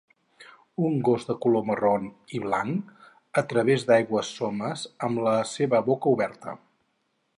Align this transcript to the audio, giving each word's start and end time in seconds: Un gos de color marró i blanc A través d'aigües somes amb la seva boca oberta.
Un 0.87 0.95
gos 1.09 1.25
de 1.31 1.33
color 1.43 1.67
marró 1.67 1.91
i 2.39 2.41
blanc 2.45 2.89
A 3.43 3.43
través 3.53 3.85
d'aigües 3.91 4.33
somes 4.41 4.87
amb 5.09 5.23
la 5.29 5.35
seva 5.51 5.83
boca 5.91 6.15
oberta. 6.15 6.57